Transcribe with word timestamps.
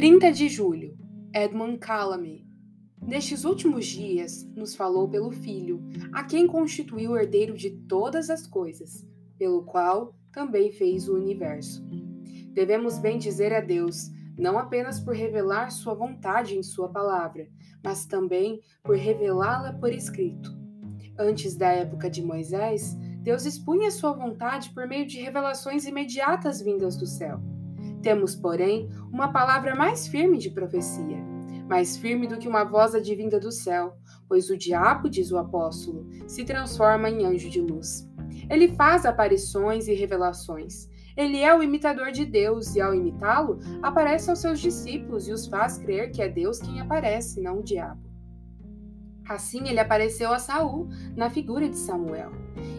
30 0.00 0.32
de 0.32 0.48
julho, 0.48 0.96
Edmund 1.34 1.76
Calamy. 1.76 2.48
Nestes 3.02 3.44
últimos 3.44 3.84
dias, 3.84 4.50
nos 4.56 4.74
falou 4.74 5.06
pelo 5.06 5.30
Filho, 5.30 5.84
a 6.10 6.24
quem 6.24 6.46
constituiu 6.46 7.10
o 7.10 7.18
herdeiro 7.18 7.54
de 7.54 7.68
todas 7.86 8.30
as 8.30 8.46
coisas, 8.46 9.06
pelo 9.36 9.62
qual 9.62 10.16
também 10.32 10.72
fez 10.72 11.06
o 11.06 11.14
universo. 11.14 11.86
Devemos 12.54 12.98
bem 12.98 13.18
dizer 13.18 13.52
a 13.52 13.60
Deus, 13.60 14.10
não 14.38 14.58
apenas 14.58 14.98
por 14.98 15.14
revelar 15.14 15.70
Sua 15.70 15.92
vontade 15.92 16.56
em 16.56 16.62
Sua 16.62 16.88
palavra, 16.88 17.46
mas 17.84 18.06
também 18.06 18.62
por 18.82 18.96
revelá-la 18.96 19.74
por 19.74 19.92
escrito. 19.92 20.58
Antes 21.18 21.54
da 21.56 21.68
época 21.68 22.08
de 22.08 22.22
Moisés, 22.22 22.96
Deus 23.18 23.44
expunha 23.44 23.90
Sua 23.90 24.14
vontade 24.14 24.70
por 24.70 24.88
meio 24.88 25.06
de 25.06 25.20
revelações 25.20 25.84
imediatas 25.84 26.62
vindas 26.62 26.96
do 26.96 27.04
céu. 27.04 27.38
Temos, 28.02 28.34
porém, 28.34 28.88
uma 29.12 29.32
palavra 29.32 29.74
mais 29.74 30.06
firme 30.06 30.38
de 30.38 30.50
profecia, 30.50 31.18
mais 31.68 31.96
firme 31.96 32.26
do 32.26 32.38
que 32.38 32.48
uma 32.48 32.64
voz 32.64 32.94
advinda 32.94 33.38
do 33.38 33.52
céu, 33.52 33.94
pois 34.28 34.48
o 34.50 34.56
diabo, 34.56 35.08
diz 35.08 35.30
o 35.30 35.38
apóstolo, 35.38 36.06
se 36.26 36.44
transforma 36.44 37.10
em 37.10 37.24
anjo 37.24 37.50
de 37.50 37.60
luz. 37.60 38.08
Ele 38.48 38.68
faz 38.68 39.04
aparições 39.04 39.86
e 39.86 39.94
revelações. 39.94 40.88
Ele 41.16 41.38
é 41.38 41.54
o 41.54 41.62
imitador 41.62 42.10
de 42.10 42.24
Deus 42.24 42.74
e, 42.74 42.80
ao 42.80 42.94
imitá-lo, 42.94 43.58
aparece 43.82 44.30
aos 44.30 44.38
seus 44.38 44.60
discípulos 44.60 45.28
e 45.28 45.32
os 45.32 45.46
faz 45.46 45.78
crer 45.78 46.10
que 46.10 46.22
é 46.22 46.28
Deus 46.28 46.58
quem 46.58 46.80
aparece, 46.80 47.40
não 47.40 47.60
o 47.60 47.62
diabo. 47.62 48.09
Assim 49.30 49.68
ele 49.68 49.78
apareceu 49.78 50.32
a 50.32 50.40
Saul 50.40 50.88
na 51.14 51.30
figura 51.30 51.68
de 51.68 51.78
Samuel. 51.78 52.32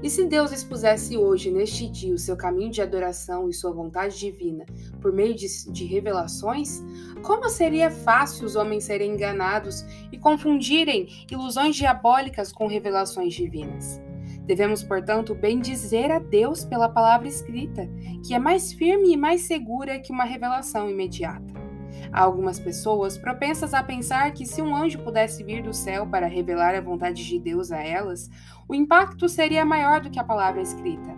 E 0.00 0.08
se 0.08 0.24
Deus 0.26 0.52
expusesse 0.52 1.16
hoje, 1.16 1.50
neste 1.50 1.88
dia, 1.88 2.14
o 2.14 2.18
seu 2.18 2.36
caminho 2.36 2.70
de 2.70 2.80
adoração 2.80 3.48
e 3.48 3.52
sua 3.52 3.72
vontade 3.72 4.16
divina 4.16 4.64
por 5.00 5.12
meio 5.12 5.34
de, 5.34 5.48
de 5.72 5.84
revelações, 5.84 6.84
como 7.24 7.48
seria 7.48 7.90
fácil 7.90 8.46
os 8.46 8.54
homens 8.54 8.84
serem 8.84 9.14
enganados 9.14 9.84
e 10.12 10.16
confundirem 10.16 11.08
ilusões 11.28 11.74
diabólicas 11.74 12.52
com 12.52 12.68
revelações 12.68 13.34
divinas? 13.34 14.00
Devemos, 14.44 14.84
portanto, 14.84 15.34
bendizer 15.34 16.12
a 16.12 16.20
Deus 16.20 16.64
pela 16.64 16.88
palavra 16.88 17.26
escrita, 17.26 17.90
que 18.24 18.34
é 18.34 18.38
mais 18.38 18.72
firme 18.72 19.12
e 19.12 19.16
mais 19.16 19.40
segura 19.40 19.98
que 19.98 20.12
uma 20.12 20.22
revelação 20.22 20.88
imediata. 20.88 21.65
Há 22.12 22.22
algumas 22.22 22.58
pessoas 22.58 23.18
propensas 23.18 23.74
a 23.74 23.82
pensar 23.82 24.32
que 24.32 24.46
se 24.46 24.62
um 24.62 24.74
anjo 24.74 24.98
pudesse 25.00 25.42
vir 25.42 25.62
do 25.62 25.72
céu 25.72 26.06
para 26.06 26.26
revelar 26.26 26.74
a 26.74 26.80
vontade 26.80 27.24
de 27.24 27.38
Deus 27.38 27.72
a 27.72 27.82
elas, 27.82 28.30
o 28.68 28.74
impacto 28.74 29.28
seria 29.28 29.64
maior 29.64 30.00
do 30.00 30.10
que 30.10 30.18
a 30.18 30.24
palavra 30.24 30.62
escrita. 30.62 31.14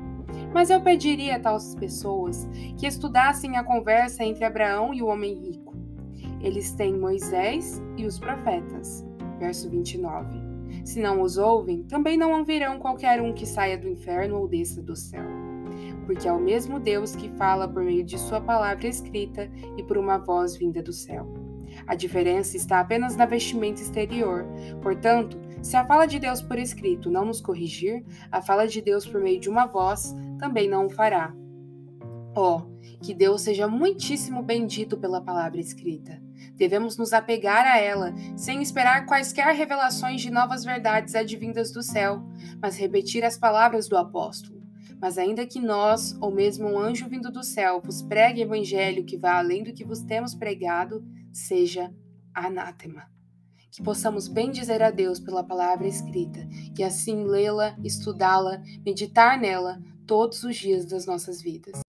Mas 0.52 0.70
eu 0.70 0.80
pediria 0.80 1.36
a 1.36 1.40
tais 1.40 1.74
pessoas 1.74 2.48
que 2.78 2.86
estudassem 2.86 3.56
a 3.56 3.64
conversa 3.64 4.24
entre 4.24 4.44
Abraão 4.44 4.94
e 4.94 5.02
o 5.02 5.06
homem 5.06 5.34
rico. 5.34 5.76
Eles 6.40 6.72
têm 6.72 6.96
Moisés 6.96 7.82
e 7.96 8.06
os 8.06 8.18
profetas. 8.18 9.04
Verso 9.38 9.68
29. 9.68 10.28
Se 10.84 11.00
não 11.00 11.22
os 11.22 11.38
ouvem, 11.38 11.82
também 11.84 12.16
não 12.16 12.32
ouvirão 12.38 12.78
qualquer 12.78 13.20
um 13.20 13.32
que 13.32 13.46
saia 13.46 13.78
do 13.78 13.88
inferno 13.88 14.38
ou 14.38 14.48
desça 14.48 14.82
do 14.82 14.96
céu 14.96 15.47
porque 16.08 16.26
é 16.26 16.32
o 16.32 16.40
mesmo 16.40 16.80
Deus 16.80 17.14
que 17.14 17.28
fala 17.28 17.68
por 17.68 17.84
meio 17.84 18.02
de 18.02 18.16
Sua 18.18 18.40
palavra 18.40 18.86
escrita 18.88 19.50
e 19.76 19.82
por 19.82 19.98
uma 19.98 20.16
voz 20.16 20.56
vinda 20.56 20.82
do 20.82 20.90
céu. 20.90 21.30
A 21.86 21.94
diferença 21.94 22.56
está 22.56 22.80
apenas 22.80 23.14
na 23.14 23.26
vestimenta 23.26 23.82
exterior. 23.82 24.46
Portanto, 24.82 25.38
se 25.62 25.76
a 25.76 25.84
fala 25.84 26.06
de 26.06 26.18
Deus 26.18 26.40
por 26.40 26.58
escrito 26.58 27.10
não 27.10 27.26
nos 27.26 27.42
corrigir, 27.42 28.06
a 28.32 28.40
fala 28.40 28.66
de 28.66 28.80
Deus 28.80 29.06
por 29.06 29.20
meio 29.20 29.38
de 29.38 29.50
uma 29.50 29.66
voz 29.66 30.16
também 30.38 30.66
não 30.66 30.86
o 30.86 30.90
fará. 30.90 31.34
Ó, 32.34 32.56
oh, 32.56 32.78
que 33.02 33.12
Deus 33.12 33.42
seja 33.42 33.68
muitíssimo 33.68 34.42
bendito 34.42 34.96
pela 34.96 35.20
palavra 35.20 35.60
escrita. 35.60 36.22
Devemos 36.54 36.96
nos 36.96 37.12
apegar 37.12 37.66
a 37.66 37.78
ela, 37.78 38.14
sem 38.34 38.62
esperar 38.62 39.04
quaisquer 39.04 39.54
revelações 39.54 40.22
de 40.22 40.30
novas 40.30 40.64
verdades 40.64 41.14
advindas 41.14 41.70
do 41.70 41.82
céu, 41.82 42.22
mas 42.62 42.78
repetir 42.78 43.26
as 43.26 43.36
palavras 43.36 43.88
do 43.88 43.96
apóstolo. 43.98 44.57
Mas 45.00 45.16
ainda 45.16 45.46
que 45.46 45.60
nós, 45.60 46.16
ou 46.20 46.30
mesmo 46.30 46.68
um 46.68 46.78
anjo 46.78 47.08
vindo 47.08 47.30
do 47.30 47.44
céu, 47.44 47.80
vos 47.80 48.02
pregue 48.02 48.42
evangelho 48.42 49.04
que 49.04 49.16
vá 49.16 49.38
além 49.38 49.62
do 49.62 49.72
que 49.72 49.84
vos 49.84 50.02
temos 50.02 50.34
pregado, 50.34 51.04
seja 51.32 51.94
anátema. 52.34 53.08
Que 53.70 53.82
possamos 53.82 54.26
bem 54.26 54.50
dizer 54.50 54.82
a 54.82 54.90
Deus 54.90 55.20
pela 55.20 55.44
palavra 55.44 55.86
escrita, 55.86 56.48
e 56.76 56.82
assim 56.82 57.24
lê-la, 57.24 57.76
estudá-la, 57.84 58.60
meditar 58.84 59.38
nela 59.38 59.80
todos 60.06 60.42
os 60.42 60.56
dias 60.56 60.84
das 60.84 61.06
nossas 61.06 61.40
vidas. 61.40 61.80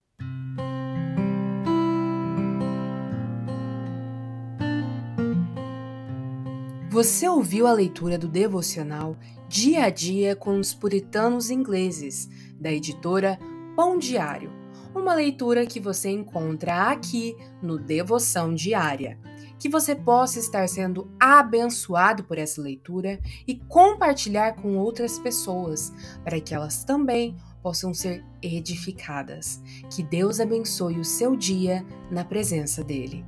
Você 6.92 7.30
ouviu 7.30 7.66
a 7.66 7.72
leitura 7.72 8.18
do 8.18 8.28
devocional 8.28 9.16
Dia 9.48 9.86
a 9.86 9.90
Dia 9.90 10.36
com 10.36 10.60
os 10.60 10.74
Puritanos 10.76 11.50
Ingleses, 11.50 12.30
da 12.60 12.72
editora 12.72 13.40
Pão 13.76 13.98
Diário. 13.98 14.52
Uma 14.94 15.14
leitura 15.14 15.66
que 15.66 15.80
você 15.80 16.10
encontra 16.10 16.90
aqui 16.90 17.36
no 17.62 17.78
Devoção 17.78 18.54
Diária. 18.54 19.20
Que 19.58 19.70
você 19.70 19.96
possa 19.96 20.40
estar 20.40 20.68
sendo 20.68 21.12
abençoado 21.20 22.24
por 22.24 22.38
essa 22.38 22.62
leitura 22.62 23.20
e 23.48 23.56
compartilhar 23.56 24.56
com 24.56 24.78
outras 24.78 25.20
pessoas, 25.20 25.94
para 26.24 26.40
que 26.40 26.54
elas 26.56 26.84
também 26.84 27.36
possam 27.62 27.94
ser 27.94 28.24
edificadas. 28.42 29.62
Que 29.90 30.02
Deus 30.02 30.40
abençoe 30.40 31.00
o 31.00 31.06
seu 31.06 31.36
dia 31.36 31.86
na 32.10 32.24
presença 32.24 32.84
dEle. 32.84 33.26